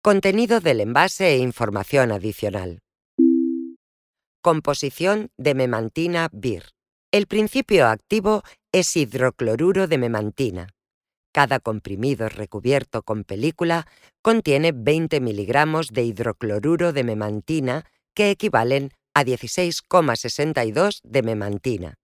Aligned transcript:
Contenido 0.00 0.60
del 0.60 0.80
envase 0.80 1.26
e 1.26 1.38
información 1.38 2.12
adicional. 2.12 2.82
Composición 4.40 5.32
de 5.36 5.54
memantina 5.54 6.28
BIR. 6.32 6.66
El 7.10 7.26
principio 7.26 7.88
activo 7.88 8.44
es 8.70 8.96
hidrocloruro 8.96 9.88
de 9.88 9.98
memantina. 9.98 10.68
Cada 11.32 11.58
comprimido 11.58 12.28
recubierto 12.28 13.02
con 13.02 13.24
película 13.24 13.88
contiene 14.22 14.70
20 14.70 15.20
miligramos 15.20 15.88
de 15.88 16.04
hidrocloruro 16.04 16.92
de 16.92 17.02
memantina 17.02 17.84
que 18.14 18.30
equivalen 18.30 18.92
a 19.14 19.24
16,62 19.24 21.00
de 21.02 21.22
memantina. 21.24 21.94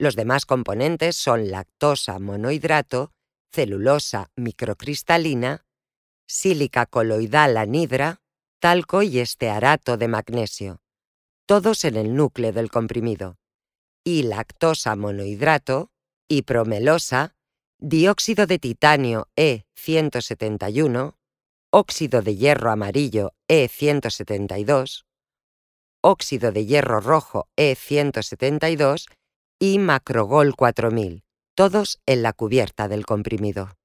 Los 0.00 0.16
demás 0.16 0.46
componentes 0.46 1.14
son 1.14 1.52
lactosa 1.52 2.18
monohidrato, 2.18 3.12
celulosa 3.52 4.30
microcristalina, 4.34 5.64
sílica 6.30 6.86
coloidal 6.86 7.56
anhidra, 7.56 8.20
talco 8.60 9.02
y 9.02 9.18
estearato 9.18 9.96
de 9.96 10.06
magnesio, 10.06 10.80
todos 11.44 11.84
en 11.84 11.96
el 11.96 12.14
núcleo 12.14 12.52
del 12.52 12.70
comprimido, 12.70 13.36
y 14.04 14.22
lactosa 14.22 14.94
monohidrato, 14.94 15.90
promelosa, 16.46 17.34
dióxido 17.80 18.46
de 18.46 18.60
titanio 18.60 19.26
E171, 19.36 21.16
óxido 21.72 22.22
de 22.22 22.36
hierro 22.36 22.70
amarillo 22.70 23.32
E172, 23.48 25.04
óxido 26.00 26.52
de 26.52 26.66
hierro 26.66 27.00
rojo 27.00 27.48
E172 27.56 29.06
y 29.58 29.80
Macrogol 29.80 30.54
4000, 30.54 31.24
todos 31.56 31.98
en 32.06 32.22
la 32.22 32.32
cubierta 32.32 32.86
del 32.86 33.04
comprimido. 33.04 33.79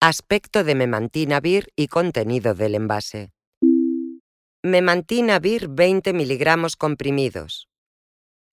Aspecto 0.00 0.62
de 0.62 0.76
memantina 0.76 1.40
vir 1.40 1.72
y 1.74 1.88
contenido 1.88 2.54
del 2.54 2.76
envase. 2.76 3.32
Memantina 4.62 5.40
vir 5.40 5.66
20 5.66 6.12
miligramos 6.12 6.76
comprimidos. 6.76 7.66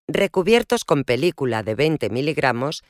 Recubiertos 0.07 0.85
con 0.85 1.03
película 1.03 1.61
de 1.61 1.75
20 1.75 2.09
miligramos, 2.09 2.83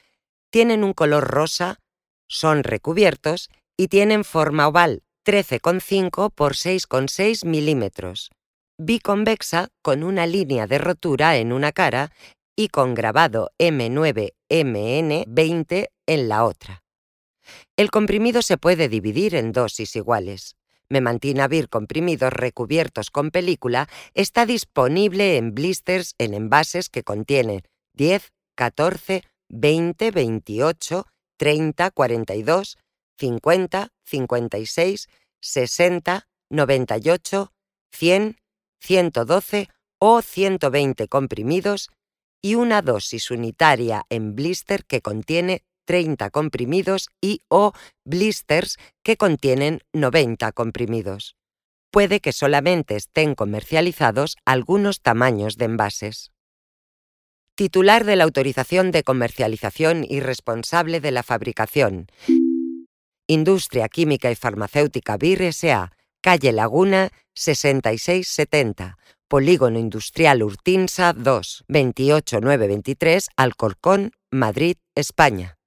tienen 0.51 0.85
un 0.85 0.93
color 0.93 1.27
rosa, 1.27 1.81
son 2.29 2.63
recubiertos 2.63 3.49
y 3.75 3.89
tienen 3.89 4.23
forma 4.23 4.69
oval 4.69 5.03
13,5 5.25 6.31
por 6.33 6.53
6,6 6.53 7.45
milímetros, 7.45 8.31
biconvexa 8.77 9.67
con 9.81 10.01
una 10.01 10.27
línea 10.27 10.65
de 10.65 10.77
rotura 10.77 11.35
en 11.35 11.51
una 11.51 11.73
cara 11.73 12.13
y 12.55 12.69
con 12.69 12.93
grabado 12.93 13.51
M9MN20 13.59 15.89
en 16.07 16.29
la 16.29 16.45
otra. 16.45 16.84
El 17.77 17.91
comprimido 17.91 18.41
se 18.41 18.57
puede 18.57 18.89
dividir 18.89 19.35
en 19.35 19.51
dosis 19.51 19.95
iguales. 19.95 20.55
Memantinavir 20.89 21.69
comprimidos 21.69 22.31
recubiertos 22.31 23.09
con 23.09 23.31
película 23.31 23.89
está 24.13 24.45
disponible 24.45 25.37
en 25.37 25.53
blisters 25.53 26.13
en 26.19 26.33
envases 26.33 26.89
que 26.89 27.03
contienen 27.03 27.63
10, 27.93 28.33
14, 28.55 29.23
20, 29.49 30.11
28, 30.11 31.07
30, 31.37 31.91
42, 31.91 32.77
50, 33.17 33.89
56, 34.05 35.07
60, 35.41 36.27
98, 36.49 37.53
100, 37.91 38.37
112 38.79 39.69
o 39.99 40.21
120 40.21 41.07
comprimidos 41.07 41.89
y 42.41 42.55
una 42.55 42.81
dosis 42.81 43.31
unitaria 43.31 44.05
en 44.09 44.35
blister 44.35 44.85
que 44.85 45.01
contiene 45.01 45.63
30 45.85 46.29
comprimidos 46.31 47.09
y 47.21 47.41
o 47.47 47.73
blisters 48.03 48.77
que 49.03 49.17
contienen 49.17 49.81
90 49.93 50.51
comprimidos. 50.51 51.35
Puede 51.91 52.19
que 52.19 52.33
solamente 52.33 52.95
estén 52.95 53.35
comercializados 53.35 54.35
algunos 54.43 55.01
tamaños 55.01 55.57
de 55.57 55.65
envases. 55.65 56.31
Titular 57.55 58.03
de 58.03 58.17
la 58.17 58.25
autorización 58.25 58.91
de 58.91 59.03
comercialización 59.03 60.05
y 60.07 60.19
responsable 60.19 60.99
de 60.99 61.11
la 61.11 61.23
fabricación. 61.23 62.07
Industria 63.27 63.87
Química 63.87 64.29
y 64.29 64.35
Farmacéutica 64.35 65.15
BIR 65.15 65.43
S.A., 65.43 65.91
calle 66.21 66.51
Laguna 66.51 67.11
6670, 67.33 68.97
Polígono 69.27 69.79
Industrial 69.79 70.43
Urtinsa 70.43 71.13
2, 71.13 71.65
28923, 71.67 73.29
Alcorcón, 73.37 74.11
Madrid, 74.31 74.77
España. 74.95 75.57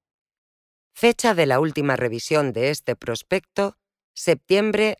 Fecha 1.01 1.33
de 1.33 1.47
la 1.47 1.61
última 1.61 1.95
revisión 1.95 2.53
de 2.53 2.71
este 2.71 2.97
prospecto, 2.97 3.77
septiembre 4.17 4.99